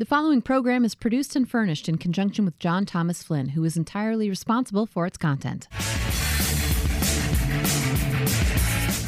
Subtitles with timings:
[0.00, 3.76] The following program is produced and furnished in conjunction with John Thomas Flynn, who is
[3.76, 5.68] entirely responsible for its content.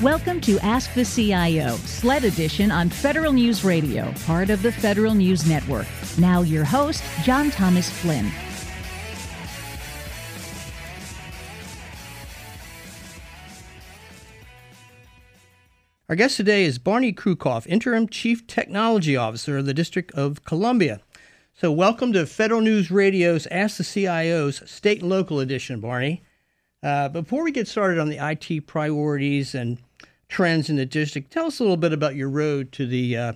[0.02, 5.14] Welcome to Ask the CIO, SLED edition on Federal News Radio, part of the Federal
[5.14, 5.86] News Network.
[6.18, 8.30] Now, your host, John Thomas Flynn.
[16.12, 21.00] Our guest today is Barney Krucoff, Interim Chief Technology Officer of the District of Columbia.
[21.54, 26.22] So, welcome to Federal News Radio's Ask the CIO's State and Local Edition, Barney.
[26.82, 29.78] Uh, before we get started on the IT priorities and
[30.28, 33.32] trends in the district, tell us a little bit about your road to the uh,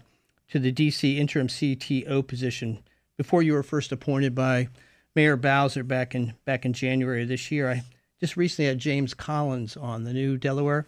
[0.50, 2.80] to the DC interim CTO position
[3.16, 4.68] before you were first appointed by
[5.14, 7.70] Mayor Bowser back in back in January this year.
[7.70, 7.84] I
[8.20, 10.86] just recently had James Collins on the new Delaware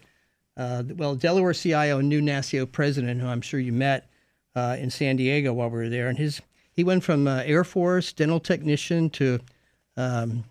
[0.58, 4.10] uh, well, Delaware CIO and new NASCIO president, who I'm sure you met
[4.54, 7.64] uh, in San Diego while we were there, and his he went from uh, Air
[7.64, 9.40] Force dental technician to
[9.96, 10.44] um,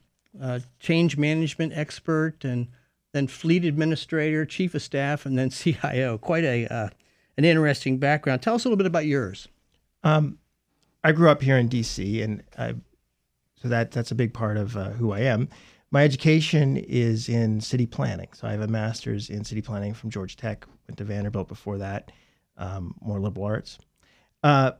[0.79, 2.67] change management expert, and
[3.13, 6.17] then fleet administrator, chief of staff, and then CIO.
[6.17, 6.89] Quite a uh,
[7.37, 8.41] an interesting background.
[8.41, 9.47] Tell us a little bit about yours.
[10.03, 10.39] Um,
[11.03, 12.75] I grew up here in D.C., and I,
[13.61, 15.49] so that that's a big part of uh, who I am.
[15.89, 18.27] My education is in city planning.
[18.33, 21.77] So I have a master's in city planning from Georgia Tech, went to Vanderbilt before
[21.77, 22.11] that,
[22.57, 23.77] um, more liberal arts.
[24.43, 24.71] Uh,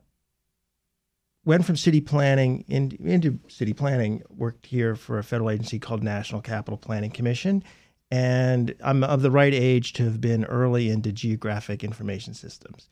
[1.45, 6.03] went from city planning in, into city planning, worked here for a federal agency called
[6.03, 7.63] National Capital Planning Commission.
[8.11, 12.89] And I'm of the right age to have been early into geographic information systems.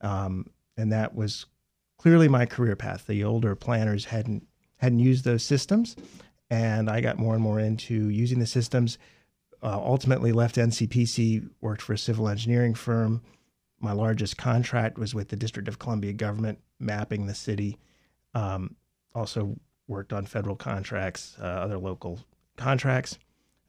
[0.00, 1.46] Um, and that was
[1.98, 3.06] clearly my career path.
[3.06, 4.46] The older planners hadn't
[4.78, 5.96] hadn't used those systems
[6.50, 8.98] and I got more and more into using the systems.
[9.62, 13.22] Uh, ultimately, left NCPC, worked for a civil engineering firm.
[13.80, 17.78] My largest contract was with the District of Columbia government, mapping the city.
[18.34, 18.76] Um,
[19.14, 19.56] also
[19.88, 22.20] worked on federal contracts, uh, other local
[22.56, 23.18] contracts.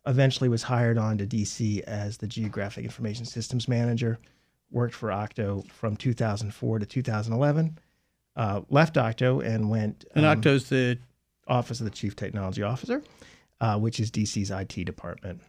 [0.05, 4.19] Eventually, was hired on to DC as the Geographic Information Systems Manager.
[4.71, 7.79] Worked for Octo from 2004 to 2011.
[8.35, 10.05] Uh, left Octo and went.
[10.15, 10.99] And um, Octo's the
[11.47, 13.03] Office of the Chief Technology Officer,
[13.61, 15.41] uh, which is DC's IT department.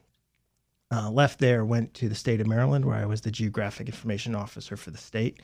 [0.90, 4.34] Uh, left there, went to the state of Maryland, where I was the Geographic Information
[4.34, 5.40] Officer for the state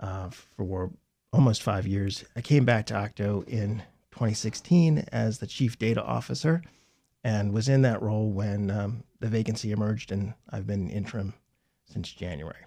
[0.00, 0.90] uh, for
[1.32, 2.24] almost five years.
[2.34, 3.82] I came back to Octo in
[4.12, 6.62] 2016 as the Chief Data Officer
[7.22, 11.34] and was in that role when um, the vacancy emerged, and I've been interim
[11.84, 12.64] since January.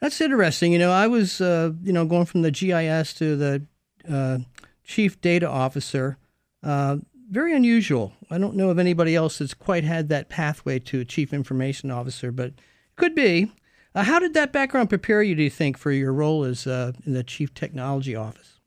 [0.00, 0.72] That's interesting.
[0.72, 3.66] You know, I was, uh, you know, going from the GIS to the
[4.10, 4.38] uh,
[4.84, 6.18] Chief Data Officer
[6.62, 6.96] uh,
[7.30, 8.12] very unusual.
[8.30, 11.90] I don't know of anybody else that's quite had that pathway to a chief information
[11.90, 12.52] officer, but
[12.96, 13.50] could be.
[13.94, 16.92] Uh, how did that background prepare you, do you think, for your role as uh,
[17.04, 18.60] in the chief technology office?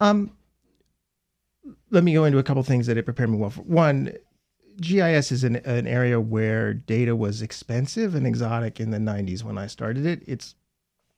[0.00, 0.32] Um,
[1.90, 3.62] let me go into a couple things that it prepared me well for.
[3.62, 4.12] One,
[4.80, 9.58] GIS is an, an area where data was expensive and exotic in the 90s when
[9.58, 10.22] I started it.
[10.26, 10.54] It's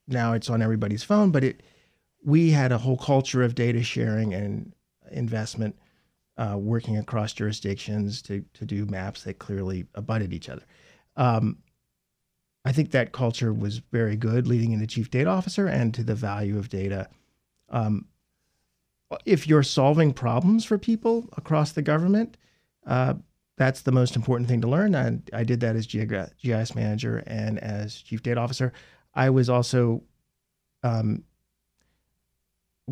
[0.06, 1.62] now it's on everybody's phone, but it
[2.24, 4.72] we had a whole culture of data sharing and
[5.12, 5.76] investment
[6.36, 10.62] uh, working across jurisdictions to, to do maps that clearly abutted each other.
[11.16, 11.58] Um,
[12.64, 16.14] I think that culture was very good leading into chief data officer and to the
[16.14, 17.08] value of data.
[17.68, 18.06] Um,
[19.26, 22.38] if you're solving problems for people across the government,
[22.86, 23.14] uh,
[23.56, 24.94] that's the most important thing to learn.
[24.94, 28.72] And I did that as GIS manager and as chief data officer.
[29.14, 30.02] I was also
[30.82, 31.22] um,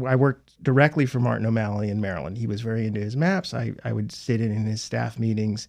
[0.06, 2.38] I worked directly for Martin O'Malley in Maryland.
[2.38, 3.52] He was very into his maps.
[3.52, 5.68] I, I would sit in, in his staff meetings,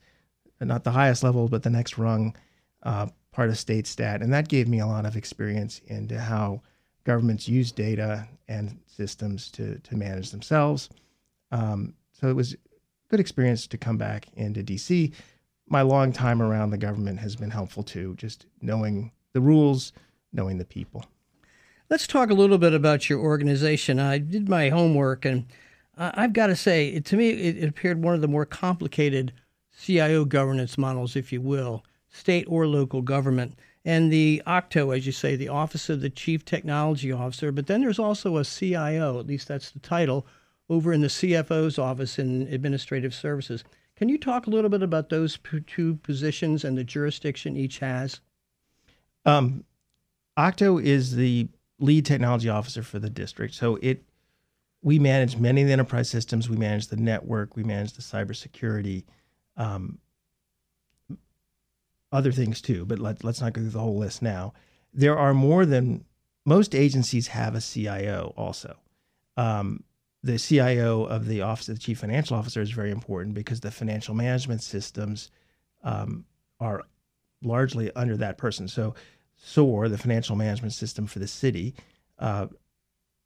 [0.61, 2.35] not the highest level, but the next rung,
[2.83, 4.21] uh, part of StateStat.
[4.21, 6.61] And that gave me a lot of experience into how
[7.03, 10.89] governments use data and systems to, to manage themselves.
[11.51, 12.55] Um, so it was
[13.09, 15.13] good experience to come back into DC.
[15.67, 19.91] My long time around the government has been helpful too, just knowing the rules,
[20.31, 21.05] knowing the people.
[21.89, 23.99] Let's talk a little bit about your organization.
[23.99, 25.45] I did my homework, and
[25.97, 29.33] I've got to say, to me, it appeared one of the more complicated
[29.79, 33.59] CIO governance models, if you will, state or local government.
[33.85, 37.81] And the OCTO, as you say, the Office of the Chief Technology Officer, but then
[37.81, 40.25] there's also a CIO, at least that's the title,
[40.69, 43.63] over in the CFO's office in administrative services.
[43.97, 45.37] Can you talk a little bit about those
[45.67, 48.21] two positions and the jurisdiction each has?
[49.25, 49.65] Um,
[50.37, 51.49] OCTO is the
[51.83, 53.53] lead technology officer for the district.
[53.53, 54.03] So it
[54.81, 56.49] we manage many of the enterprise systems.
[56.49, 57.55] We manage the network.
[57.55, 59.05] We manage the cybersecurity,
[59.55, 59.97] um,
[62.11, 62.85] other things too.
[62.85, 64.53] But let, let's not go through the whole list now.
[64.93, 66.03] There are more than
[66.45, 68.75] most agencies have a CIO also.
[69.37, 69.83] Um,
[70.21, 73.71] the CIO of the Office of the Chief Financial Officer is very important because the
[73.71, 75.31] financial management systems
[75.83, 76.25] um,
[76.59, 76.83] are
[77.41, 78.67] largely under that person.
[78.67, 78.95] So,
[79.43, 81.75] SOAR, the financial management system for the city,
[82.17, 82.47] uh,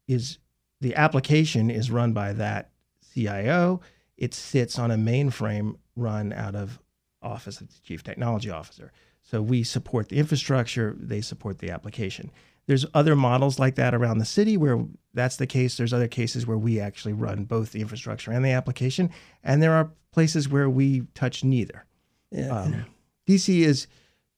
[0.08, 0.38] is
[0.80, 2.70] the application is run by that
[3.14, 3.80] CIO.
[4.16, 6.80] It sits on a mainframe run out of
[7.22, 8.92] Office of the Chief Technology Officer.
[9.22, 12.30] So we support the infrastructure, they support the application.
[12.66, 14.84] There's other models like that around the city where
[15.14, 15.76] that's the case.
[15.76, 19.10] There's other cases where we actually run both the infrastructure and the application,
[19.42, 21.84] and there are places where we touch neither.
[22.30, 22.48] Yeah.
[22.48, 22.86] Um,
[23.26, 23.86] DC is,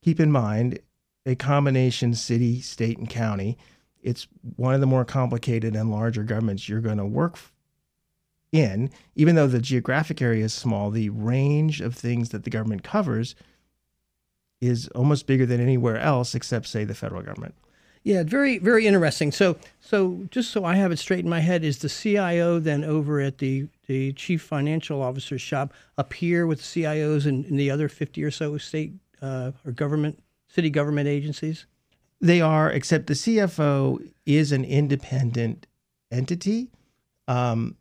[0.03, 0.79] keep in mind,
[1.31, 3.57] a combination city, state, and county.
[4.03, 7.39] It's one of the more complicated and larger governments you're going to work
[8.51, 8.91] in.
[9.15, 13.37] Even though the geographic area is small, the range of things that the government covers
[14.61, 17.55] is almost bigger than anywhere else except, say, the federal government.
[18.03, 19.31] Yeah, very, very interesting.
[19.31, 22.83] So, so just so I have it straight in my head, is the CIO then
[22.83, 27.61] over at the the chief financial officer's shop up here with the CIOs and, and
[27.61, 31.67] the other fifty or so state uh, or government, city government agencies?
[32.21, 35.67] They are, except the CFO is an independent
[36.11, 36.71] entity.
[37.27, 37.77] Um,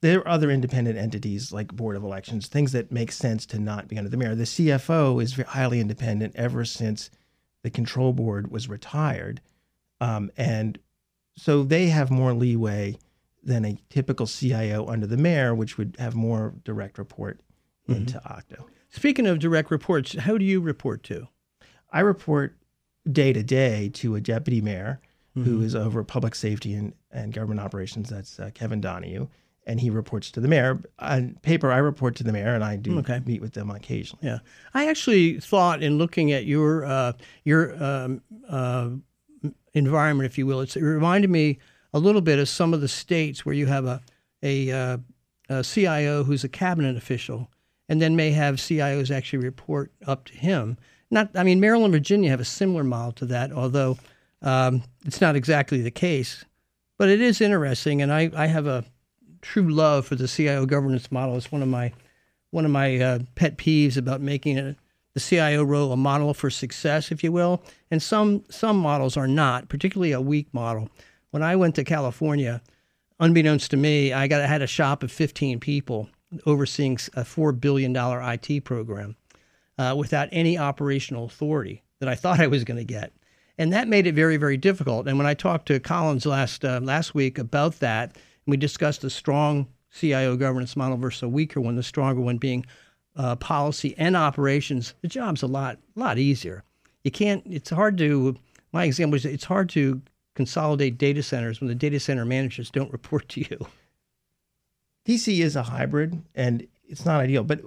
[0.00, 3.88] there are other independent entities like board of elections, things that make sense to not
[3.88, 4.34] be under the mayor.
[4.34, 7.10] The CFO is highly independent ever since
[7.62, 9.40] the control board was retired,
[10.00, 10.78] um, and
[11.36, 12.98] so they have more leeway
[13.42, 17.40] than a typical CIO under the mayor, which would have more direct report
[17.88, 18.00] mm-hmm.
[18.00, 18.66] into Octo.
[18.90, 21.28] Speaking of direct reports, how do you report to?
[21.94, 22.54] I report
[23.10, 25.00] day to day to a deputy mayor
[25.34, 25.48] mm-hmm.
[25.48, 28.10] who is over public safety and, and government operations.
[28.10, 29.28] That's uh, Kevin Donahue
[29.66, 30.80] and he reports to the mayor.
[30.98, 33.20] On paper, I report to the mayor, and I do okay.
[33.24, 34.26] meet with them occasionally.
[34.26, 34.38] Yeah,
[34.74, 37.12] I actually thought in looking at your uh,
[37.44, 38.90] your um, uh,
[39.72, 41.58] environment, if you will, it reminded me
[41.92, 44.02] a little bit of some of the states where you have a
[44.42, 44.98] a, uh,
[45.48, 47.50] a CIO who's a cabinet official,
[47.88, 50.76] and then may have CIOs actually report up to him.
[51.10, 53.98] Not, I mean, Maryland, Virginia have a similar model to that, although
[54.42, 56.44] um, it's not exactly the case.
[56.98, 58.84] But it is interesting, and I, I have a
[59.42, 61.36] true love for the CIO governance model.
[61.36, 61.92] It's one of my
[62.50, 64.76] one of my uh, pet peeves about making it,
[65.12, 67.62] the CIO role a model for success, if you will.
[67.90, 70.88] And some some models are not, particularly a weak model.
[71.30, 72.62] When I went to California,
[73.18, 76.08] unbeknownst to me, I got I had a shop of 15 people
[76.46, 79.16] overseeing a four billion dollar IT program
[79.78, 83.12] uh, without any operational authority that I thought I was going to get.
[83.56, 85.06] And that made it very, very difficult.
[85.06, 88.16] And when I talked to Collins last uh, last week about that,
[88.46, 92.66] we discussed a strong CIO governance model versus a weaker one, the stronger one being
[93.16, 94.94] uh, policy and operations.
[95.02, 96.64] The job's a lot, a lot easier.
[97.04, 98.36] You can't, it's hard to,
[98.72, 100.02] my example is it's hard to
[100.34, 103.66] consolidate data centers when the data center managers don't report to you.
[105.06, 107.60] DC is a hybrid and it's not ideal, but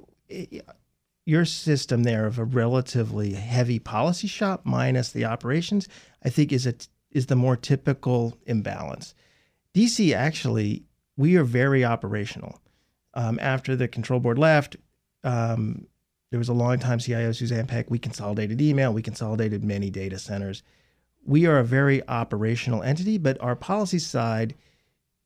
[1.27, 5.89] your system there of a relatively heavy policy shop minus the operations,
[6.23, 6.73] I think is a
[7.11, 9.13] is the more typical imbalance.
[9.75, 10.83] DC actually,
[11.17, 12.61] we are very operational.
[13.13, 14.77] Um, after the control board left,
[15.25, 15.87] um,
[16.31, 17.91] there was a long time CIO Suzanne Peck.
[17.91, 20.63] We consolidated email, we consolidated many data centers.
[21.25, 24.55] We are a very operational entity, but our policy side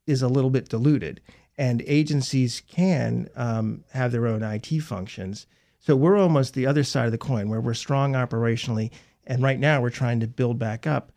[0.07, 1.21] is a little bit diluted,
[1.59, 5.45] and agencies can um, have their own IT functions.
[5.81, 8.91] So we're almost the other side of the coin, where we're strong operationally,
[9.25, 11.11] and right now we're trying to build back up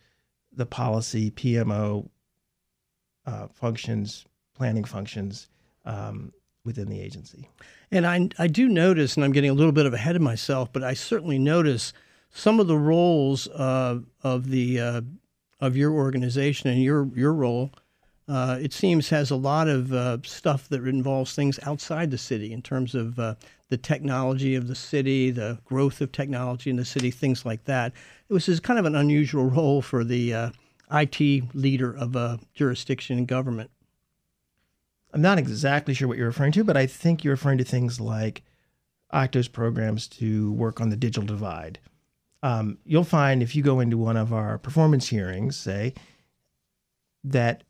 [0.53, 2.09] the policy, PMO,
[3.27, 5.49] uh, functions, planning functions
[5.85, 6.33] um,
[6.65, 7.49] within the agency.
[7.91, 10.73] And I, I do notice, and I'm getting a little bit of ahead of myself,
[10.73, 11.93] but I certainly notice
[12.31, 15.01] some of the roles uh, of the uh,
[15.61, 17.71] of your organization and your your role.
[18.27, 22.53] Uh, it seems has a lot of uh, stuff that involves things outside the city
[22.53, 23.35] in terms of uh,
[23.75, 27.93] the technology of the city, the growth of technology in the city, things like that.
[28.29, 30.53] It was kind of an unusual role for the
[30.93, 33.73] IT leader of a jurisdiction in government.
[35.13, 38.01] I'm not exactly sure what you're referring to, but I think you're referring to things
[38.01, 38.43] like
[39.13, 41.81] Octo's programs to work on the digital divide.
[42.45, 45.95] Um, you'll find if you go into one of our performance hearings, say,
[47.25, 47.65] that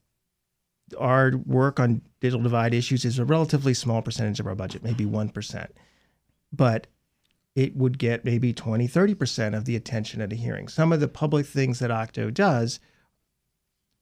[0.99, 5.07] our work on digital divide issues is a relatively small percentage of our budget, maybe
[5.07, 5.69] 1%.
[6.55, 6.87] But
[7.55, 10.69] it would get maybe 20, 30% of the attention at a hearing.
[10.69, 12.81] Some of the public things that Octo does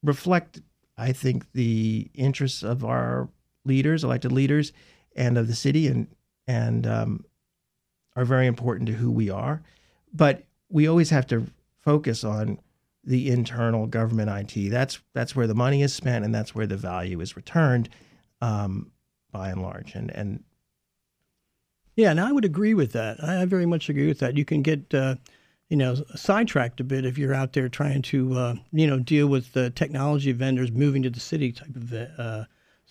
[0.02, 0.60] reflect,
[0.96, 3.28] I think, the interests of our
[3.64, 4.72] leaders, elected leaders,
[5.14, 6.08] and of the city, and
[6.46, 7.24] and um,
[8.16, 9.62] are very important to who we are.
[10.12, 11.46] But we always have to
[11.80, 12.58] focus on
[13.04, 14.70] the internal government IT.
[14.70, 17.88] That's that's where the money is spent, and that's where the value is returned,
[18.40, 18.90] um,
[19.30, 19.94] by and large.
[19.94, 20.42] And and
[21.96, 23.22] yeah, and I would agree with that.
[23.22, 24.36] I very much agree with that.
[24.36, 25.16] You can get uh,
[25.68, 29.26] you know sidetracked a bit if you're out there trying to uh, you know deal
[29.26, 32.44] with the technology vendors moving to the city type of uh,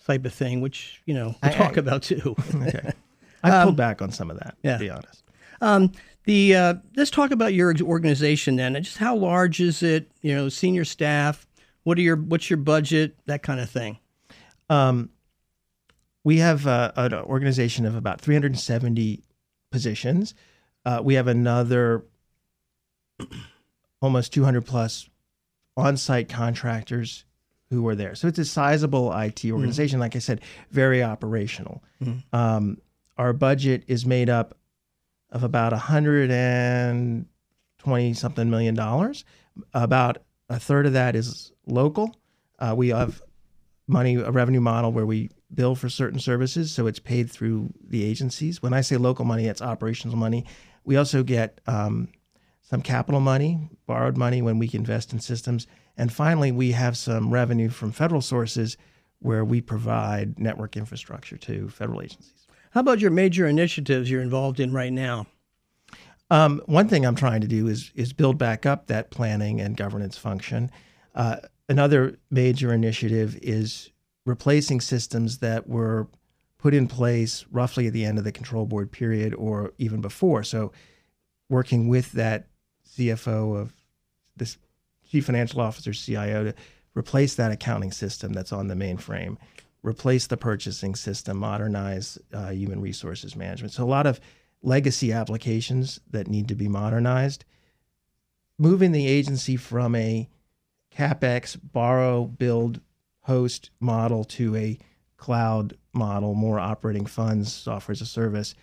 [0.06, 2.34] type of thing, which you know we I- talk I- about too.
[2.54, 2.92] okay.
[3.44, 4.74] I've pulled back on some of that, yeah.
[4.74, 5.24] to be honest.
[5.60, 5.90] Um,
[6.24, 8.80] the uh, let's talk about your organization then.
[8.80, 10.10] Just how large is it?
[10.20, 11.44] You know, senior staff.
[11.82, 13.16] What are your what's your budget?
[13.26, 13.98] That kind of thing.
[14.70, 15.10] Um,
[16.24, 19.22] we have uh, an organization of about 370
[19.70, 20.34] positions.
[20.84, 22.04] Uh, we have another
[24.00, 25.08] almost 200 plus
[25.76, 27.24] on-site contractors
[27.70, 28.14] who are there.
[28.14, 29.98] So it's a sizable IT organization.
[29.98, 31.82] Like I said, very operational.
[32.32, 32.78] Um,
[33.16, 34.58] our budget is made up
[35.30, 39.24] of about 120 something million dollars.
[39.72, 42.14] About a third of that is local.
[42.58, 43.22] Uh, we have
[43.86, 48.04] money a revenue model where we bill for certain services, so it's paid through the
[48.04, 48.62] agencies.
[48.62, 50.44] When I say local money, it's operational money.
[50.84, 52.08] We also get um,
[52.62, 55.66] some capital money, borrowed money when we invest in systems,
[55.96, 58.76] and finally, we have some revenue from federal sources
[59.18, 62.46] where we provide network infrastructure to federal agencies.
[62.70, 65.26] How about your major initiatives you're involved in right now?
[66.30, 69.76] Um, one thing I'm trying to do is is build back up that planning and
[69.76, 70.70] governance function.
[71.14, 71.36] Uh,
[71.68, 73.90] another major initiative is
[74.24, 76.08] replacing systems that were
[76.58, 80.44] put in place roughly at the end of the control board period or even before.
[80.44, 80.72] So,
[81.48, 82.46] working with that
[82.88, 83.74] CFO of
[84.36, 84.58] this
[85.10, 86.54] chief financial officer CIO to
[86.94, 89.36] replace that accounting system that's on the mainframe,
[89.82, 93.72] replace the purchasing system, modernize uh, human resources management.
[93.72, 94.20] So a lot of
[94.62, 97.44] legacy applications that need to be modernized.
[98.58, 100.28] Moving the agency from a
[100.96, 102.80] capex borrow build
[103.22, 104.78] host model to a
[105.16, 108.54] cloud model, more operating funds, software as a service,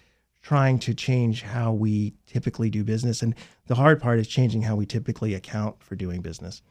[0.42, 3.22] trying to change how we typically do business.
[3.22, 3.36] And
[3.68, 6.62] the hard part is changing how we typically account for doing business.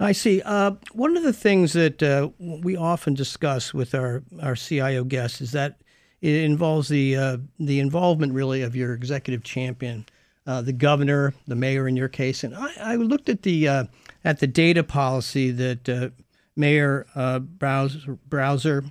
[0.00, 0.42] I see.
[0.42, 5.40] Uh, one of the things that uh, we often discuss with our, our CIO guests
[5.40, 5.80] is that
[6.20, 10.06] it involves the uh, the involvement really of your executive champion,
[10.46, 12.42] uh, the governor, the mayor in your case.
[12.42, 13.84] And I, I looked at the uh,
[14.24, 16.08] at the data policy that uh,
[16.56, 18.84] Mayor uh, Browser, Browser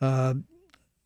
[0.00, 0.34] uh,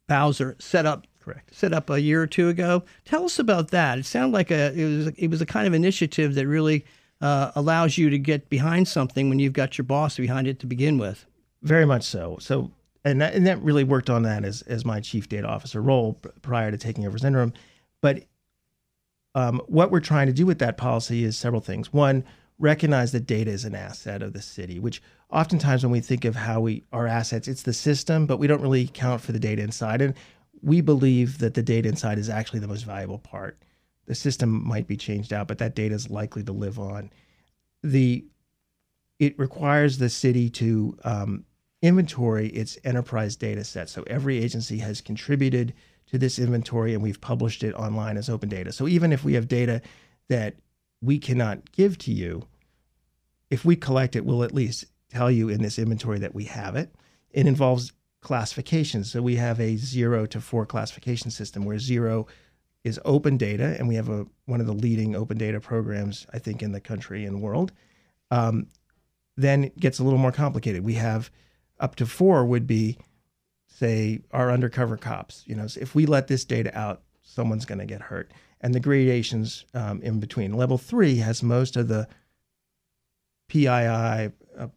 [0.07, 1.55] Bowser set up Correct.
[1.55, 2.85] set up a year or two ago.
[3.05, 3.99] Tell us about that.
[3.99, 6.85] It sounded like a it was it was a kind of initiative that really
[7.21, 10.67] uh, allows you to get behind something when you've got your boss behind it to
[10.67, 11.27] begin with.
[11.63, 12.39] Very much so.
[12.41, 12.71] So,
[13.05, 16.15] and that, and that really worked on that as as my chief data officer role
[16.43, 17.53] prior to taking over as interim.
[18.01, 18.25] But
[19.35, 21.93] um, what we're trying to do with that policy is several things.
[21.93, 22.25] One,
[22.59, 26.35] recognize that data is an asset of the city, which oftentimes when we think of
[26.35, 29.63] how we our assets, it's the system, but we don't really account for the data
[29.63, 30.03] inside.
[30.03, 30.15] And
[30.63, 33.63] we believe that the data inside is actually the most valuable part.
[34.07, 37.11] The system might be changed out, but that data is likely to live on.
[37.83, 38.25] The
[39.19, 41.45] it requires the city to um,
[41.83, 43.89] inventory its enterprise data set.
[43.89, 45.75] So every agency has contributed
[46.07, 48.73] to this inventory and we've published it online as open data.
[48.73, 49.83] So even if we have data
[50.29, 50.55] that
[51.01, 52.47] we cannot give to you,
[53.51, 56.77] if we collect it, we'll at least tell you in this inventory that we have
[56.77, 56.95] it.
[57.31, 59.11] It involves classifications.
[59.11, 62.27] So we have a zero to four classification system where zero
[62.85, 66.39] is open data, and we have a one of the leading open data programs, I
[66.39, 67.73] think, in the country and world.
[68.31, 68.67] Um,
[69.37, 70.85] then it gets a little more complicated.
[70.85, 71.31] We have
[71.81, 72.99] up to four would be,
[73.67, 75.45] say, our undercover cops.
[75.47, 78.33] You know, so if we let this data out, someone's going to get hurt.
[78.61, 80.53] And the gradations um, in between.
[80.53, 82.09] Level three has most of the
[83.49, 84.29] PII, uh,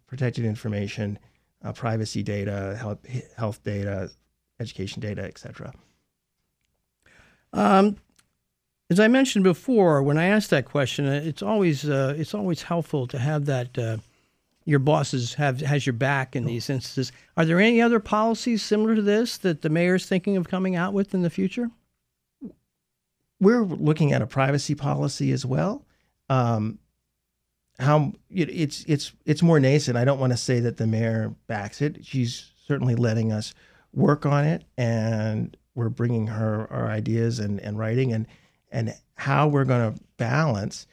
[0.07, 1.17] protected information,
[1.63, 2.99] uh, privacy data, health,
[3.37, 4.11] health data,
[4.59, 5.73] education data, etc.
[7.53, 7.97] Um,
[8.89, 12.63] as I mentioned before, when I asked that question, uh, it's always uh, it's always
[12.63, 13.97] helpful to have that uh,
[14.65, 17.11] your bosses have has your back in these instances.
[17.37, 20.93] Are there any other policies similar to this that the mayor's thinking of coming out
[20.93, 21.69] with in the future?
[23.41, 25.83] We're looking at a privacy policy as well.
[26.29, 26.79] Um,
[27.79, 29.97] how it, it's it's it's more nascent.
[29.97, 32.05] I don't want to say that the mayor backs it.
[32.05, 33.53] She's certainly letting us
[33.91, 38.27] work on it, and we're bringing her our ideas and and writing and
[38.71, 40.85] and how we're going to balance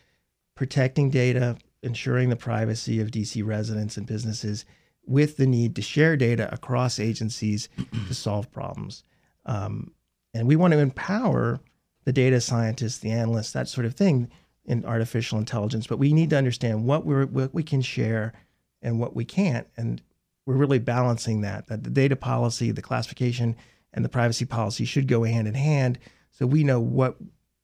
[0.57, 4.65] protecting data, ensuring the privacy of DC residents and businesses,
[5.07, 7.69] with the need to share data across agencies
[8.09, 9.05] to solve problems.
[9.47, 9.93] Um,
[10.35, 11.61] and we want to empower
[12.09, 14.31] the data scientists, the analysts, that sort of thing.
[14.65, 18.33] in artificial intelligence, but we need to understand what we what we can share
[18.81, 20.01] and what we can't, and
[20.47, 21.67] we're really balancing that.
[21.67, 23.57] That the data policy, the classification,
[23.93, 25.99] and the privacy policy should go hand in hand,
[26.31, 27.17] so we know what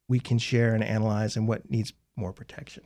[0.08, 2.84] we can share and analyze and what needs more protection.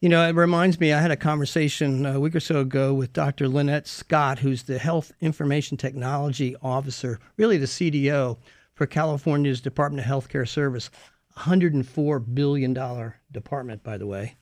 [0.00, 3.12] You know, it reminds me, I had a conversation a week or so ago with
[3.12, 3.46] Dr.
[3.46, 8.38] Lynette Scott, who's the Health Information Technology Officer, really the CDO
[8.78, 10.88] for California's Department of Healthcare Service.
[11.36, 14.36] $104 billion department, by the way.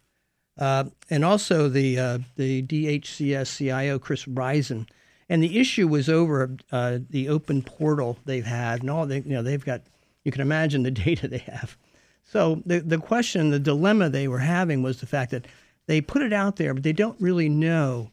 [0.59, 4.87] Uh, and also the uh, the DHCS CIO Chris Risen,
[5.29, 9.35] and the issue was over uh, the open portal they've had, and all they you
[9.35, 9.83] know they've got.
[10.25, 11.77] You can imagine the data they have.
[12.25, 15.47] So the the question, the dilemma they were having was the fact that
[15.87, 18.11] they put it out there, but they don't really know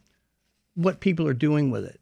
[0.75, 2.01] what people are doing with it,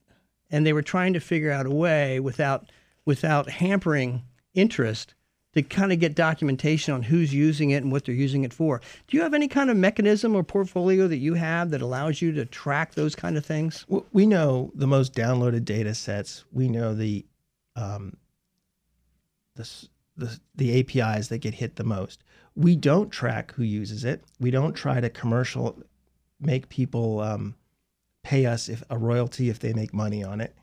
[0.49, 2.71] and they were trying to figure out a way without
[3.05, 5.13] without hampering interest
[5.53, 8.79] to kind of get documentation on who's using it and what they're using it for.
[9.07, 12.31] Do you have any kind of mechanism or portfolio that you have that allows you
[12.33, 13.85] to track those kind of things?
[14.13, 16.45] We know the most downloaded data sets.
[16.51, 17.25] We know the
[17.75, 18.17] um,
[19.55, 19.69] the,
[20.15, 22.23] the the APIs that get hit the most.
[22.55, 24.23] We don't track who uses it.
[24.39, 25.81] We don't try to commercial
[26.39, 27.55] make people um,
[28.23, 30.55] pay us if a royalty if they make money on it.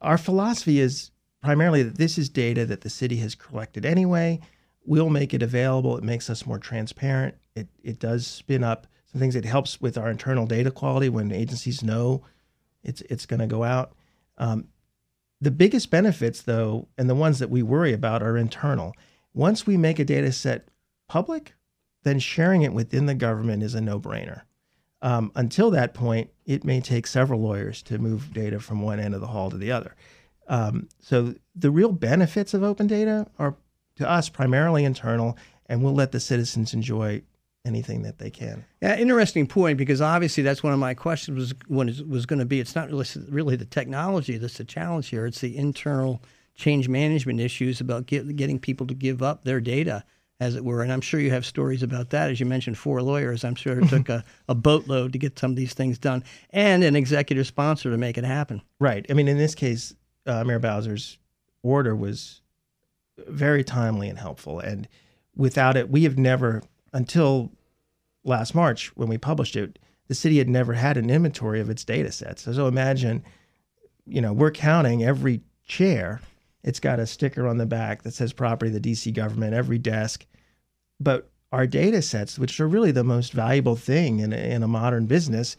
[0.00, 4.40] Our philosophy is primarily that this is data that the city has collected anyway.
[4.84, 5.96] We'll make it available.
[5.96, 7.36] It makes us more transparent.
[7.54, 9.36] It, it does spin up some things.
[9.36, 12.22] It helps with our internal data quality when agencies know
[12.82, 13.92] it's, it's going to go out.
[14.38, 14.68] Um,
[15.40, 18.94] the biggest benefits, though, and the ones that we worry about are internal.
[19.34, 20.68] Once we make a data set
[21.08, 21.54] public,
[22.04, 24.42] then sharing it within the government is a no brainer.
[25.02, 29.14] Um, until that point, it may take several lawyers to move data from one end
[29.14, 29.96] of the hall to the other.
[30.48, 33.54] Um, so the real benefits of open data are
[33.96, 37.22] to us primarily internal, and we'll let the citizens enjoy
[37.64, 38.64] anything that they can.
[38.80, 42.44] Yeah, interesting point because obviously that's one of my questions was was, was going to
[42.44, 42.60] be.
[42.60, 45.26] It's not really really the technology that's the challenge here.
[45.26, 46.22] It's the internal
[46.54, 50.04] change management issues about get, getting people to give up their data,
[50.40, 50.82] as it were.
[50.82, 52.30] And I'm sure you have stories about that.
[52.30, 53.44] As you mentioned, four lawyers.
[53.44, 56.82] I'm sure it took a, a boatload to get some of these things done, and
[56.82, 58.62] an executive sponsor to make it happen.
[58.80, 59.06] Right.
[59.08, 59.94] I mean, in this case,
[60.26, 61.18] uh, Mayor Bowser's
[61.62, 62.40] order was
[63.26, 64.60] very timely and helpful.
[64.60, 64.88] And
[65.36, 67.52] without it, we have never, until
[68.24, 71.84] last March when we published it, the city had never had an inventory of its
[71.84, 72.42] data sets.
[72.42, 73.24] So, imagine,
[74.06, 76.20] you know, we're counting every chair.
[76.64, 79.78] It's got a sticker on the back that says property of the DC government, every
[79.78, 80.26] desk.
[81.00, 84.68] But our data sets, which are really the most valuable thing in a, in a
[84.68, 85.56] modern business,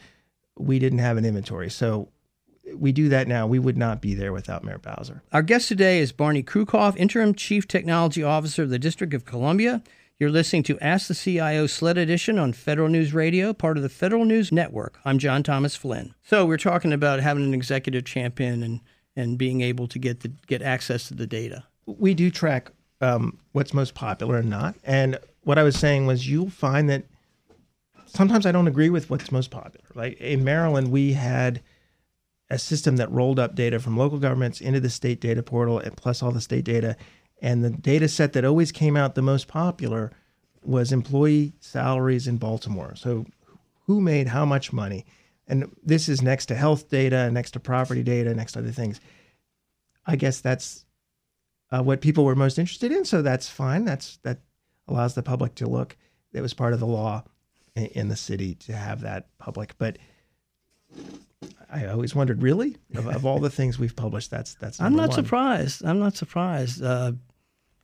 [0.58, 1.69] we didn't have an inventory.
[1.69, 2.10] So
[2.75, 3.47] we do that now.
[3.47, 5.23] We would not be there without Mayor Bowser.
[5.31, 9.83] Our guest today is Barney Krucoff, Interim Chief Technology Officer of the District of Columbia.
[10.19, 13.89] You're listening to Ask the CIO SLED Edition on Federal News Radio, part of the
[13.89, 14.99] Federal News Network.
[15.03, 16.13] I'm John Thomas Flynn.
[16.23, 18.81] So we're talking about having an executive champion and,
[19.15, 21.65] and being able to get the, get access to the data.
[21.86, 24.75] We do track um, what's most popular and not.
[24.83, 27.03] And what I was saying was you'll find that
[28.05, 29.86] sometimes I don't agree with what's most popular.
[29.93, 31.62] Like in Maryland, we had–
[32.53, 35.97] a system that rolled up data from local governments into the state data portal and
[35.97, 36.95] plus all the state data.
[37.41, 40.11] And the data set that always came out the most popular
[40.63, 42.95] was employee salaries in Baltimore.
[42.95, 43.25] So
[43.87, 45.05] who made how much money?
[45.47, 49.01] And this is next to health data, next to property data, next to other things.
[50.05, 50.85] I guess that's
[51.71, 53.03] uh, what people were most interested in.
[53.03, 53.83] So that's fine.
[53.83, 54.39] That's that
[54.87, 55.97] allows the public to look.
[56.33, 57.23] It was part of the law
[57.75, 59.75] in, in the city to have that public.
[59.77, 59.97] But
[61.73, 64.79] I always wondered, really, of, of, all the things we've published, that's that's.
[64.79, 65.15] I'm not one.
[65.15, 65.83] surprised.
[65.83, 66.83] I'm not surprised.
[66.83, 67.13] Uh,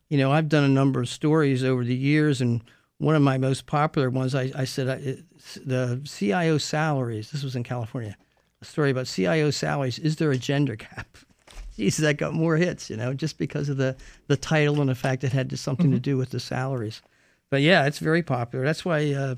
[0.10, 2.64] you know, I've done a number of stories over the years, and
[3.00, 5.18] one of my most popular ones, I, I said, I,
[5.66, 7.32] the CIO salaries.
[7.32, 8.16] This was in California.
[8.62, 9.98] A story about CIO salaries.
[9.98, 11.18] Is there a gender gap?
[11.76, 12.90] Jesus, that got more hits.
[12.90, 13.96] You know, just because of the
[14.28, 15.96] the title and the fact it had something mm-hmm.
[15.96, 17.02] to do with the salaries.
[17.50, 18.66] But yeah, it's very popular.
[18.66, 19.14] That's why.
[19.14, 19.36] Uh,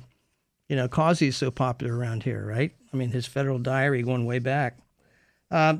[0.72, 2.74] you know, Causey is so popular around here, right?
[2.94, 4.78] I mean, his federal diary going way back.
[5.52, 5.80] Uh,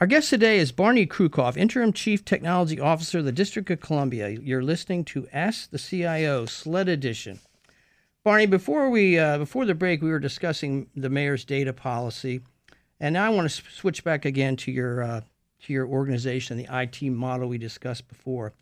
[0.00, 4.30] our guest today is Barney Krucoff, Interim Chief Technology Officer of the District of Columbia.
[4.30, 7.38] You're listening to Ask the CIO SLED Edition.
[8.24, 12.40] Barney, before we uh, before the break, we were discussing the mayor's data policy,
[12.98, 15.20] and now I want to switch back again to your uh,
[15.64, 18.54] to your organization, the IT model we discussed before.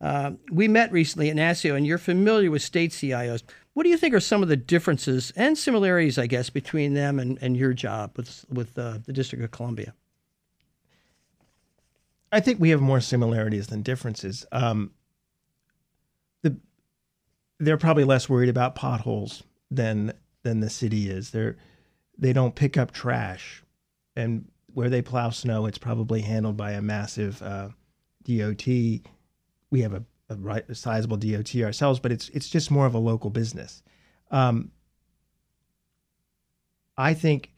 [0.00, 3.44] Uh, we met recently at NASCIO, and you're familiar with state CIOs.
[3.74, 7.18] What do you think are some of the differences and similarities, I guess, between them
[7.18, 9.94] and, and your job with with uh, the District of Columbia?
[12.30, 14.44] I think we have more similarities than differences.
[14.52, 14.92] Um,
[16.42, 16.56] the
[17.58, 21.30] they're probably less worried about potholes than than the city is.
[21.30, 21.56] They're
[22.18, 23.62] they don't pick up trash,
[24.16, 27.68] and where they plow snow, it's probably handled by a massive uh,
[28.24, 28.66] DOT.
[28.66, 32.94] We have a, a, right, a, sizable DOT ourselves, but it's it's just more of
[32.94, 33.82] a local business.
[34.30, 34.70] Um,
[36.96, 37.52] I think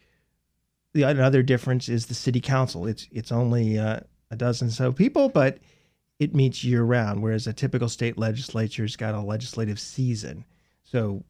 [0.92, 2.86] the another difference is the city council.
[2.86, 5.58] It's it's only uh, a dozen so people, but
[6.18, 7.22] it meets year round.
[7.22, 10.44] Whereas a typical state legislature's got a legislative season,
[10.84, 11.24] so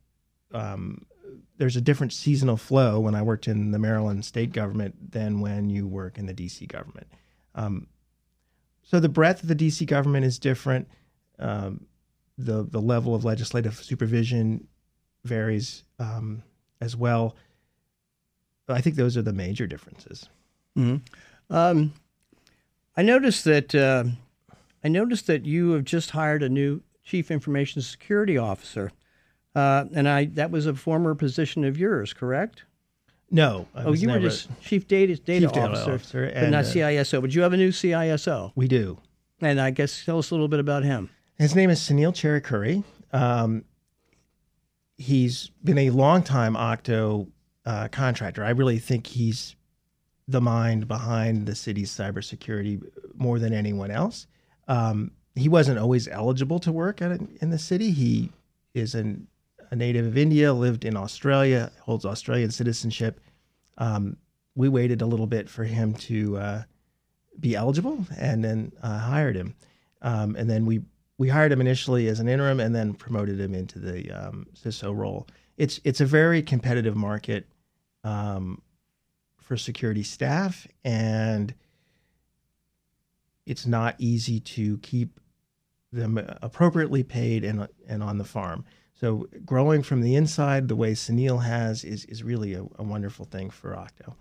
[0.52, 1.06] um,
[1.56, 5.70] there's a different seasonal flow when I worked in the Maryland state government than when
[5.70, 7.06] you work in the DC government.
[7.54, 7.86] Um,
[8.82, 10.88] so the breadth of the DC government is different.
[11.38, 11.86] Um,
[12.36, 14.66] the the level of legislative supervision
[15.24, 16.42] varies um,
[16.80, 17.36] as well.
[18.68, 20.28] I think those are the major differences.
[20.76, 21.54] Mm-hmm.
[21.54, 21.92] Um,
[22.96, 24.04] I noticed that uh,
[24.82, 28.90] I noticed that you have just hired a new chief information security officer,
[29.54, 32.64] uh, and I that was a former position of yours, correct?
[33.30, 33.66] No.
[33.74, 37.20] oh, you were just chief data data chief officer, data officer but not uh, CISO.
[37.20, 38.52] But you have a new CISO.
[38.54, 38.98] We do.
[39.40, 41.10] And I guess tell us a little bit about him.
[41.38, 42.84] His name is Sunil Cherukuri.
[43.12, 43.64] Um,
[44.96, 47.28] he's been a longtime Octo
[47.66, 48.44] uh, contractor.
[48.44, 49.56] I really think he's
[50.28, 52.82] the mind behind the city's cybersecurity
[53.16, 54.26] more than anyone else.
[54.68, 57.90] Um, he wasn't always eligible to work at, in the city.
[57.90, 58.30] He
[58.72, 59.26] is an,
[59.70, 63.20] a native of India, lived in Australia, holds Australian citizenship.
[63.76, 64.16] Um,
[64.54, 66.62] we waited a little bit for him to uh,
[67.40, 69.56] be eligible, and then uh, hired him.
[70.00, 70.82] Um, and then we
[71.18, 74.94] we hired him initially as an interim, and then promoted him into the um, CISO
[74.94, 75.26] role.
[75.56, 77.46] It's it's a very competitive market
[78.02, 78.60] um,
[79.38, 81.54] for security staff, and
[83.46, 85.20] it's not easy to keep
[85.92, 88.64] them appropriately paid and and on the farm.
[88.94, 93.24] So growing from the inside, the way Sunil has, is is really a, a wonderful
[93.24, 94.16] thing for Octo.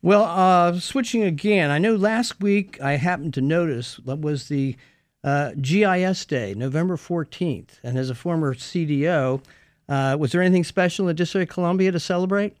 [0.00, 4.76] Well, uh, switching again, I know last week I happened to notice that was the
[5.24, 7.80] uh, GIS Day, November 14th.
[7.82, 9.40] And as a former CDO,
[9.88, 12.56] uh, was there anything special in the District of Columbia to celebrate?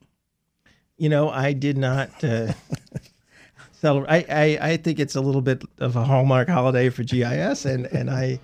[0.96, 2.52] You know, I did not uh,
[3.72, 4.10] celebrate.
[4.10, 7.86] I, I, I think it's a little bit of a hallmark holiday for GIS, and
[7.86, 8.38] and I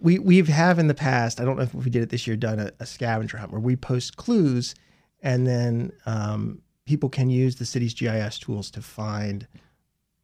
[0.00, 1.38] we we've have in the past.
[1.38, 2.36] I don't know if we did it this year.
[2.36, 4.74] Done a, a scavenger hunt where we post clues,
[5.20, 9.46] and then um, people can use the city's GIS tools to find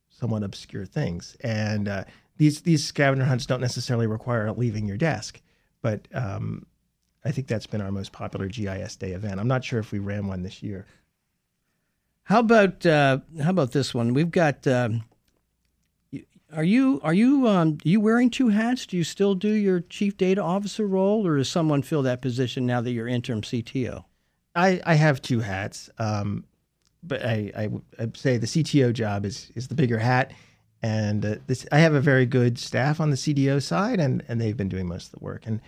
[0.08, 1.36] somewhat obscure things.
[1.42, 2.04] And uh,
[2.38, 5.40] these these scavenger hunts don't necessarily require leaving your desk,
[5.82, 6.66] but um,
[7.24, 9.38] I think that's been our most popular GIS Day event.
[9.38, 10.86] I'm not sure if we ran one this year.
[12.22, 14.14] How about uh, how about this one?
[14.14, 14.66] We've got.
[14.66, 15.04] Um,
[16.50, 18.86] are you are you um, are you wearing two hats?
[18.86, 22.64] Do you still do your chief data officer role, or does someone fill that position
[22.64, 24.04] now that you're interim CTO?
[24.54, 26.44] I, I have two hats, um,
[27.02, 30.32] but I, I I'd say the CTO job is is the bigger hat,
[30.82, 34.40] and uh, this I have a very good staff on the CDO side, and and
[34.40, 35.46] they've been doing most of the work.
[35.46, 35.60] And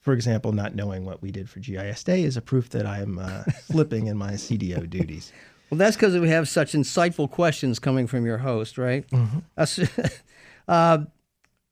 [0.00, 3.18] for example, not knowing what we did for GIS Day is a proof that I'm
[3.18, 5.32] uh, slipping in my CDO duties.
[5.68, 9.04] Well, that's because we have such insightful questions coming from your host, right?
[9.10, 10.04] Mm-hmm.
[10.68, 10.98] uh,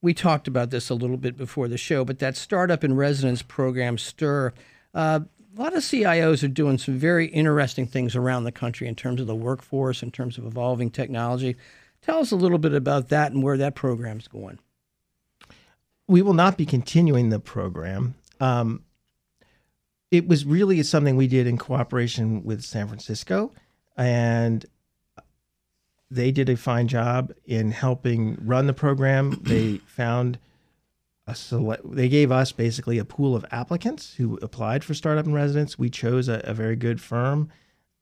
[0.03, 3.41] we talked about this a little bit before the show, but that startup in residence
[3.43, 4.53] program, STIR,
[4.95, 5.21] uh,
[5.57, 9.21] a lot of CIOs are doing some very interesting things around the country in terms
[9.21, 11.57] of the workforce, in terms of evolving technology.
[12.05, 14.59] Tell us a little bit about that and where that program's going.
[16.07, 18.15] We will not be continuing the program.
[18.41, 18.85] Um,
[20.11, 23.53] it was really something we did in cooperation with San Francisco,
[23.97, 24.67] and
[26.11, 29.41] they did a fine job in helping run the program.
[29.45, 30.39] They found
[31.27, 35.35] a select, they gave us basically a pool of applicants who applied for startup and
[35.35, 35.79] residence.
[35.79, 37.49] We chose a, a very good firm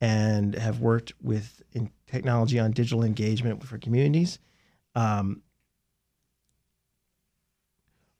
[0.01, 4.39] and have worked with in technology on digital engagement for communities.
[4.95, 5.43] Um,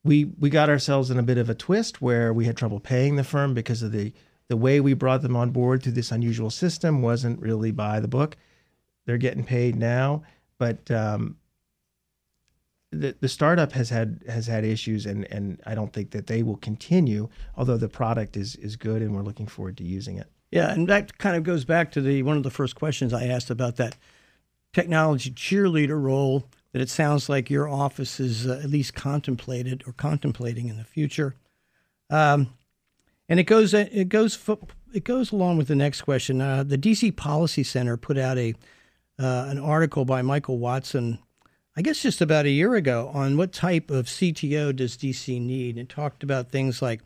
[0.03, 3.17] we we got ourselves in a bit of a twist where we had trouble paying
[3.17, 4.13] the firm because of the
[4.49, 8.09] the way we brought them on board through this unusual system wasn't really by the
[8.09, 8.37] book.
[9.05, 10.23] They're getting paid now,
[10.59, 11.37] but um,
[12.91, 16.43] the, the startup has had has had issues and and I don't think that they
[16.43, 20.32] will continue although the product is is good and we're looking forward to using it.
[20.53, 23.25] Yeah, and that kind of goes back to the one of the first questions I
[23.25, 23.97] asked about that
[24.73, 29.93] technology cheerleader role that it sounds like your office is uh, at least contemplated or
[29.93, 31.35] contemplating in the future.
[32.11, 32.55] Um,
[33.29, 34.39] and it goes it goes
[34.93, 36.41] it goes along with the next question.
[36.41, 38.55] Uh, the DC Policy Center put out a
[39.19, 41.19] uh, an article by Michael Watson
[41.75, 45.79] I guess just about a year ago on what type of CTO does DC need
[45.79, 47.01] and talked about things like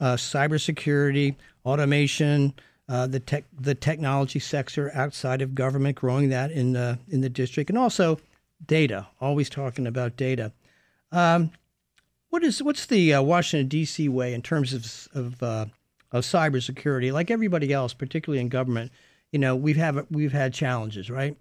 [0.00, 2.54] uh, cybersecurity, automation,
[2.88, 7.28] uh, the tech, the technology sector outside of government, growing that in the in the
[7.28, 8.18] district, and also
[8.64, 9.06] data.
[9.20, 10.52] Always talking about data.
[11.12, 11.50] Um,
[12.30, 14.08] what is what's the uh, Washington D.C.
[14.08, 15.66] way in terms of of uh,
[16.12, 17.12] of cybersecurity?
[17.12, 18.92] Like everybody else, particularly in government,
[19.32, 21.36] you know, we've have we've had challenges, right?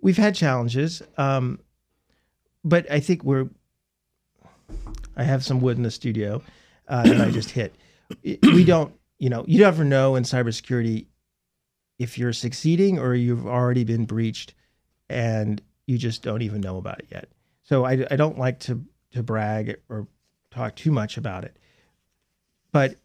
[0.00, 1.60] We've had challenges, um,
[2.64, 3.48] but I think we're.
[5.14, 6.42] I have some wood in the studio
[6.88, 7.74] uh, that I just hit.
[8.24, 11.06] We don't, you know, you never know in cybersecurity
[12.00, 14.52] if you're succeeding or you've already been breached,
[15.08, 17.28] and you just don't even know about it yet.
[17.62, 20.08] So I, I don't like to to brag or
[20.50, 21.56] talk too much about it,
[22.72, 22.96] but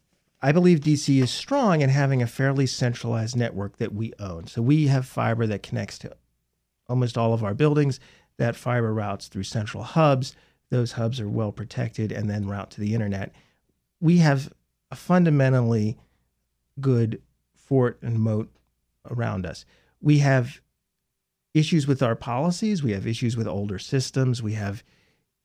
[0.42, 4.48] I believe DC is strong in having a fairly centralized network that we own.
[4.48, 6.16] So we have fiber that connects to
[6.88, 8.00] almost all of our buildings.
[8.38, 10.34] That fiber routes through central hubs.
[10.70, 13.32] Those hubs are well protected and then route to the internet.
[14.00, 14.52] We have
[14.90, 15.96] a fundamentally
[16.80, 17.22] good
[17.54, 18.50] fort and moat
[19.10, 19.64] around us.
[20.00, 20.60] We have
[21.54, 22.82] issues with our policies.
[22.82, 24.42] We have issues with older systems.
[24.42, 24.82] We have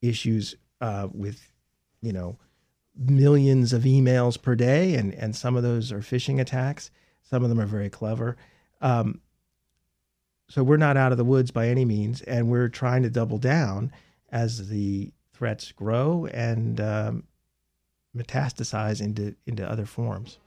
[0.01, 1.51] issues uh, with,
[2.01, 2.37] you know,
[2.95, 6.91] millions of emails per day, and and some of those are phishing attacks.
[7.23, 8.37] Some of them are very clever.
[8.81, 9.21] Um,
[10.49, 13.37] so we're not out of the woods by any means, and we're trying to double
[13.37, 13.91] down
[14.31, 17.23] as the threats grow and um,
[18.15, 20.37] metastasize into into other forms.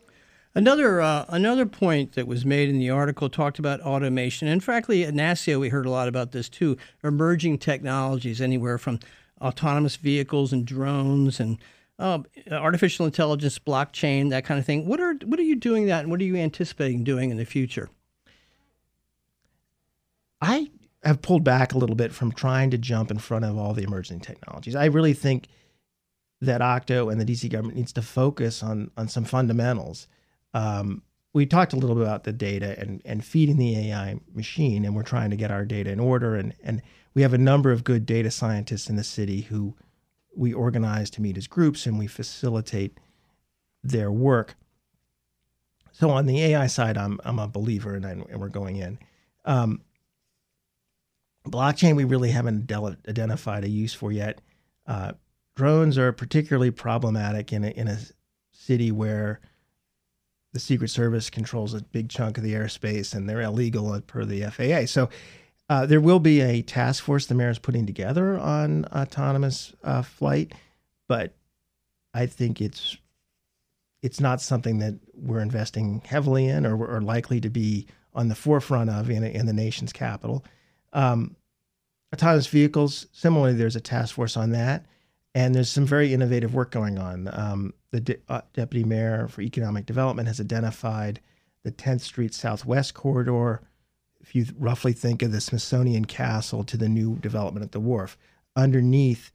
[0.57, 5.05] Another uh, another point that was made in the article talked about automation, and frankly,
[5.05, 6.79] at NASCIO we heard a lot about this too.
[7.05, 8.99] Emerging technologies, anywhere from
[9.38, 11.59] autonomous vehicles and drones and
[11.99, 14.87] uh, artificial intelligence, blockchain, that kind of thing.
[14.87, 17.45] What are what are you doing that, and what are you anticipating doing in the
[17.45, 17.90] future?
[20.40, 20.71] I
[21.05, 23.83] have pulled back a little bit from trying to jump in front of all the
[23.83, 24.75] emerging technologies.
[24.75, 25.49] I really think
[26.40, 30.09] that Octo and the DC government needs to focus on on some fundamentals.
[30.57, 31.03] Um,
[31.35, 34.97] we talked a little bit about the data and, and feeding the AI machine, and
[34.97, 36.35] we're trying to get our data in order.
[36.35, 36.81] And, and
[37.12, 39.77] we have a number of good data scientists in the city who
[40.35, 42.99] we organize to meet as groups and we facilitate
[43.85, 44.57] their work.
[45.92, 48.99] So on the AI side, I'm I'm a believer, and, I, and we're going in.
[49.45, 49.83] Um,
[51.47, 52.73] blockchain, we really haven't
[53.07, 54.40] identified a use for yet.
[54.87, 55.12] Uh,
[55.55, 57.99] drones are particularly problematic in a, in a
[58.53, 59.40] city where
[60.57, 64.42] the Secret Service controls a big chunk of the airspace and they're illegal per the
[64.45, 64.87] FAA.
[64.87, 65.11] So
[65.69, 70.01] uh, there will be a task force the mayor is putting together on autonomous uh,
[70.01, 70.55] flight,
[71.09, 71.35] but
[72.14, 72.97] I think it's
[74.03, 78.35] it's not something that we're investing heavily in or, or likely to be on the
[78.35, 80.42] forefront of in, in the nation's capital.
[80.95, 81.37] Um,
[82.14, 84.87] autonomous vehicles, similarly, there's a task force on that,
[85.37, 87.29] and there's some very innovative work going on.
[87.31, 91.20] Um, the de- uh, deputy mayor for economic development has identified
[91.62, 93.61] the 10th Street Southwest corridor
[94.18, 98.16] if you roughly think of the Smithsonian Castle to the new development at the wharf,
[98.57, 99.31] underneath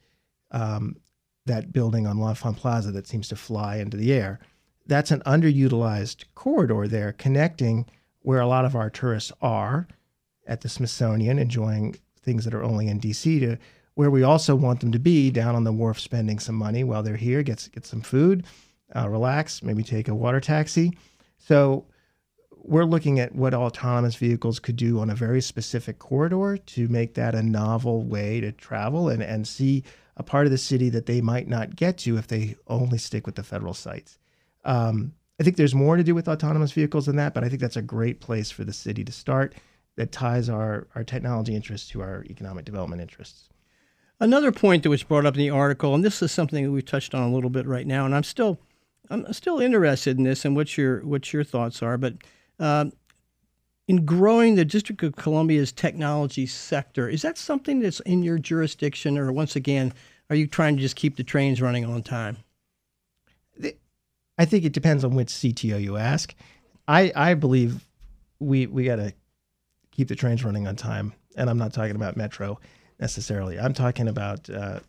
[0.49, 0.97] um,
[1.45, 4.39] that building on L'Enfant Plaza that seems to fly into the air,
[4.87, 7.85] that's an underutilized corridor there connecting
[8.23, 9.87] where a lot of our tourists are
[10.47, 13.57] at the Smithsonian, enjoying things that are only in DC, to
[14.01, 17.03] where we also want them to be down on the wharf, spending some money while
[17.03, 18.43] they're here, get get some food,
[18.95, 20.97] uh, relax, maybe take a water taxi.
[21.37, 21.85] So
[22.49, 27.13] we're looking at what autonomous vehicles could do on a very specific corridor to make
[27.13, 29.83] that a novel way to travel and, and see
[30.17, 33.27] a part of the city that they might not get to if they only stick
[33.27, 34.17] with the federal sites.
[34.65, 37.61] Um, I think there's more to do with autonomous vehicles than that, but I think
[37.61, 39.53] that's a great place for the city to start
[39.95, 43.49] that ties our, our technology interests to our economic development interests.
[44.21, 46.85] Another point that was brought up in the article, and this is something that we've
[46.85, 48.59] touched on a little bit right now, and I'm still
[49.09, 52.13] I'm still interested in this and what your what your thoughts are, but
[52.59, 52.85] uh,
[53.87, 59.17] in growing the District of Columbia's technology sector, is that something that's in your jurisdiction,
[59.17, 59.91] or once again,
[60.29, 62.37] are you trying to just keep the trains running on time?
[64.37, 66.35] I think it depends on which CTO you ask.
[66.87, 67.87] I, I believe
[68.37, 69.15] we we got to
[69.89, 72.59] keep the trains running on time, and I'm not talking about Metro
[73.01, 73.59] necessarily.
[73.59, 74.79] I'm talking about uh,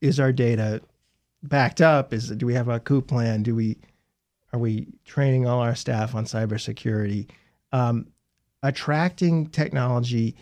[0.00, 0.82] is our data
[1.42, 2.12] backed up?
[2.12, 3.42] Is do we have a COOP plan?
[3.42, 3.78] Do we
[4.52, 7.28] are we training all our staff on cybersecurity?
[7.72, 8.08] Um,
[8.62, 10.36] attracting technology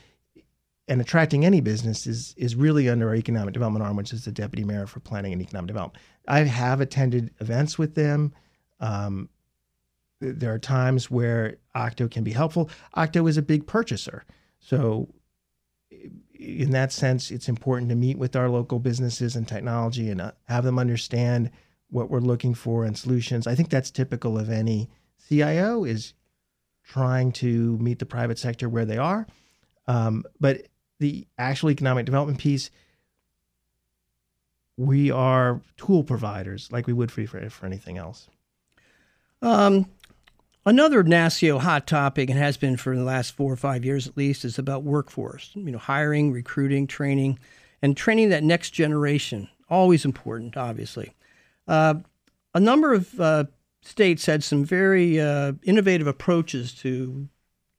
[0.88, 4.32] and attracting any business is is really under our economic development arm, which is the
[4.32, 6.02] deputy mayor for planning and economic development.
[6.26, 8.34] I have attended events with them.
[8.80, 9.28] Um,
[10.20, 12.70] there are times where Octo can be helpful.
[12.94, 14.24] Octo is a big purchaser,
[14.58, 15.08] so
[16.44, 20.32] in that sense, it's important to meet with our local businesses and technology and uh,
[20.44, 21.50] have them understand
[21.90, 23.46] what we're looking for and solutions.
[23.46, 24.90] I think that's typical of any
[25.28, 26.14] CIO is
[26.82, 29.26] trying to meet the private sector where they are.
[29.86, 30.66] Um, but
[30.98, 32.70] the actual economic development piece,
[34.76, 38.28] we are tool providers like we would for, for anything else.
[39.40, 39.86] Um,
[40.66, 44.16] another NASCIO hot topic, and has been for the last four or five years at
[44.16, 45.50] least, is about workforce.
[45.54, 47.38] You know, hiring, recruiting, training,
[47.82, 49.48] and training that next generation.
[49.68, 51.14] Always important, obviously.
[51.66, 51.94] Uh,
[52.54, 53.44] a number of uh,
[53.82, 57.28] states had some very uh, innovative approaches to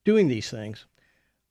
[0.04, 0.86] doing these things.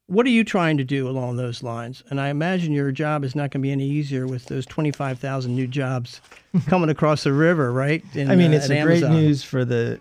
[0.08, 2.04] What are you trying to do along those lines?
[2.10, 5.56] And I imagine your job is not going to be any easier with those 25,000
[5.56, 6.22] new jobs
[6.68, 8.04] coming across the river, right?
[8.14, 10.00] In, I mean, it's a great news for the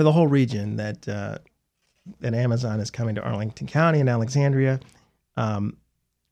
[0.00, 1.36] for the whole region that uh,
[2.20, 4.80] that Amazon is coming to Arlington County and Alexandria.
[5.36, 5.76] Um,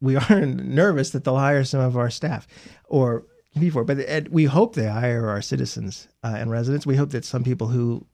[0.01, 2.49] we are nervous that they'll hire some of our staff,
[2.87, 3.27] or
[3.61, 6.87] before, but we hope they hire our citizens uh, and residents.
[6.87, 8.07] We hope that some people who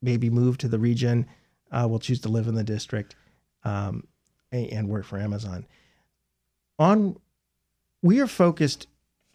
[0.00, 1.26] maybe move to the region
[1.70, 3.16] uh, will choose to live in the district
[3.64, 4.06] um,
[4.50, 5.66] and, and work for Amazon.
[6.78, 7.18] On,
[8.00, 8.86] we are focused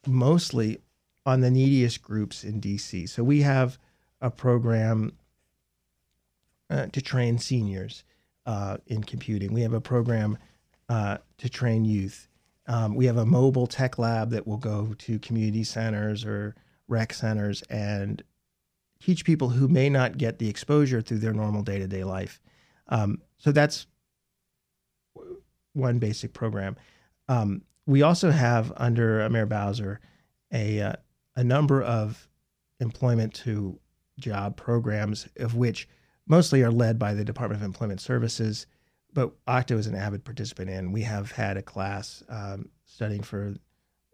[0.08, 0.80] mostly
[1.24, 3.08] on the neediest groups in DC.
[3.08, 3.78] So we have
[4.22, 5.14] a program
[6.70, 8.04] uh, to train seniors
[8.46, 9.54] uh, in computing.
[9.54, 10.38] We have a program
[10.88, 12.28] uh, to train youth.
[12.68, 16.56] Um, we have a mobile tech lab that will go to community centers or
[16.88, 18.24] rec centers and
[19.00, 22.42] teach people who may not get the exposure through their normal day to day life.
[22.90, 23.88] Um, so that's
[25.74, 26.76] one basic program.
[27.28, 30.00] Um, we also have under Mayor Bowser
[30.52, 30.94] a uh,
[31.36, 32.28] a number of
[32.80, 33.80] employment to
[34.20, 35.88] job programs, of which
[36.30, 38.66] mostly are led by the Department of Employment Services
[39.14, 40.92] but Octo is an avid participant in.
[40.92, 43.56] We have had a class um, studying for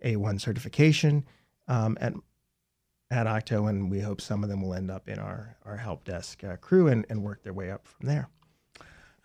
[0.03, 1.25] A1 certification
[1.67, 2.13] um, at
[3.11, 6.05] at Octo, and we hope some of them will end up in our our help
[6.05, 8.29] desk uh, crew and, and work their way up from there.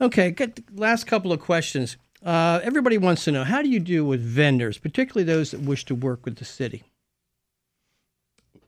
[0.01, 0.63] Okay, good.
[0.75, 1.97] Last couple of questions.
[2.25, 5.85] Uh, everybody wants to know how do you deal with vendors, particularly those that wish
[5.87, 6.83] to work with the city.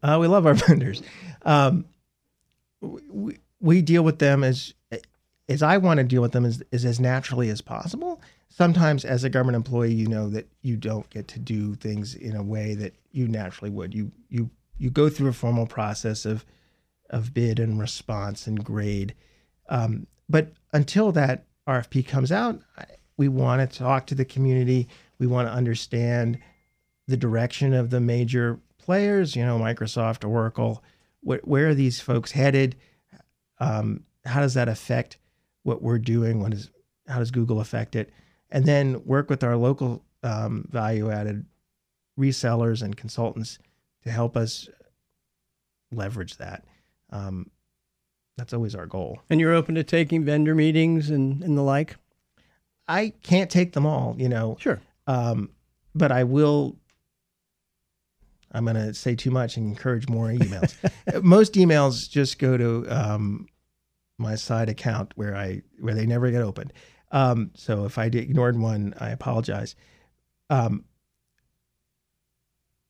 [0.03, 1.03] Uh, we love our vendors.
[1.43, 1.85] Um,
[2.81, 4.75] we, we deal with them as
[5.49, 8.21] as I want to deal with them is, as naturally as possible.
[8.49, 12.37] Sometimes, as a government employee, you know that you don't get to do things in
[12.37, 13.95] a way that you naturally would.
[13.95, 16.45] You you you go through a formal process of
[17.11, 19.15] of bid and response and grade.
[19.69, 22.61] Um, but until that RFP comes out,
[23.17, 24.89] we want to talk to the community.
[25.19, 26.39] We want to understand
[27.07, 29.35] the direction of the major players.
[29.35, 30.83] You know, Microsoft, Oracle.
[31.21, 32.77] Wh- where are these folks headed?
[33.63, 35.19] Um, how does that affect
[35.63, 36.41] what we're doing.
[36.41, 36.71] What is
[37.09, 38.11] how does Google affect it?
[38.51, 41.47] And then work with our local um, value added
[42.19, 43.59] resellers and consultants
[44.05, 44.69] to help us
[45.91, 46.65] leverage that.
[47.11, 47.51] Um,
[48.37, 49.21] that's always our goal.
[49.31, 51.97] And you're open to taking vendor meetings and, and the like?
[52.89, 54.57] I can't take them all, you know.
[54.61, 54.81] Sure.
[55.07, 55.51] Um,
[55.95, 56.77] but I will.
[58.53, 60.75] I'm going to say too much and encourage more emails.
[61.23, 63.47] Most emails just go to um,
[64.19, 66.73] my side account where I where they never get opened.
[67.11, 69.75] Um, so if I ignored one, I apologize.
[70.51, 70.85] Um,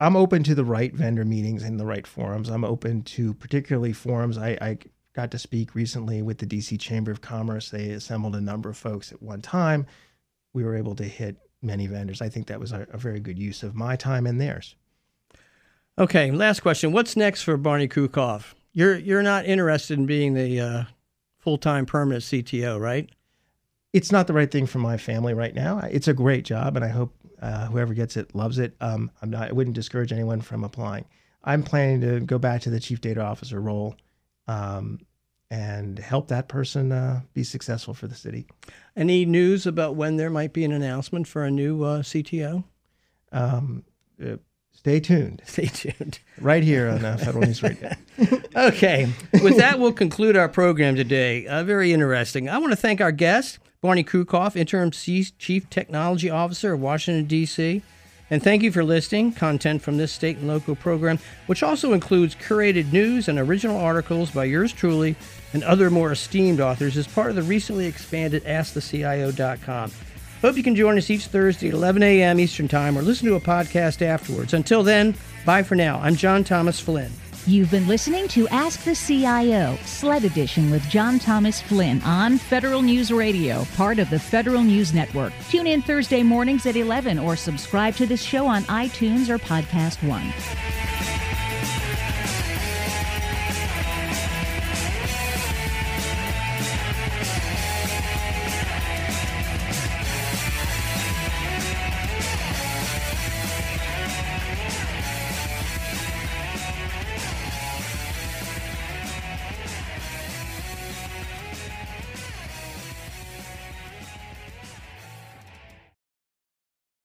[0.00, 2.48] I'm open to the right vendor meetings and the right forums.
[2.48, 4.36] I'm open to particularly forums.
[4.36, 4.78] I, I
[5.14, 7.70] got to speak recently with the DC Chamber of Commerce.
[7.70, 9.86] They assembled a number of folks at one time.
[10.54, 12.20] We were able to hit many vendors.
[12.20, 14.74] I think that was a, a very good use of my time and theirs.
[15.98, 16.92] Okay, last question.
[16.92, 18.54] What's next for Barney Krucoff?
[18.72, 20.84] You're you're not interested in being the uh,
[21.38, 23.10] full time permanent CTO, right?
[23.92, 25.80] It's not the right thing for my family right now.
[25.80, 28.74] It's a great job, and I hope uh, whoever gets it loves it.
[28.80, 29.50] Um, I'm not.
[29.50, 31.04] I wouldn't discourage anyone from applying.
[31.44, 33.94] I'm planning to go back to the chief data officer role,
[34.48, 34.98] um,
[35.50, 38.46] and help that person uh, be successful for the city.
[38.96, 42.64] Any news about when there might be an announcement for a new uh, CTO?
[43.30, 43.84] Um,
[44.24, 44.36] uh,
[44.82, 45.42] Stay tuned.
[45.46, 46.18] Stay tuned.
[46.40, 47.92] Right here on uh, Federal News Radio.
[48.56, 49.12] okay.
[49.40, 51.46] With that, we'll conclude our program today.
[51.46, 52.48] Uh, very interesting.
[52.48, 57.80] I want to thank our guest, Barney Krucoff, Interim Chief Technology Officer of Washington, D.C.
[58.28, 59.30] And thank you for listening.
[59.32, 64.32] Content from this state and local program, which also includes curated news and original articles
[64.32, 65.14] by yours truly
[65.52, 69.92] and other more esteemed authors, is part of the recently expanded AskTheCIO.com.
[70.42, 72.40] Hope you can join us each Thursday at 11 a.m.
[72.40, 74.52] Eastern Time or listen to a podcast afterwards.
[74.52, 75.14] Until then,
[75.46, 76.00] bye for now.
[76.00, 77.12] I'm John Thomas Flynn.
[77.46, 82.82] You've been listening to Ask the CIO, SLED Edition with John Thomas Flynn on Federal
[82.82, 85.32] News Radio, part of the Federal News Network.
[85.48, 90.06] Tune in Thursday mornings at 11 or subscribe to this show on iTunes or Podcast
[90.08, 91.21] One.